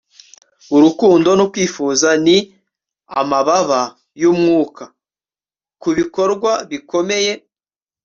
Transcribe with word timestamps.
urukundo 0.75 1.29
no 1.39 1.45
kwifuza 1.51 2.07
ni 2.25 2.37
amababa 3.21 3.81
y'umwuka 4.21 4.83
ku 5.81 5.89
bikorwa 5.97 6.51
bikomeye 6.69 7.31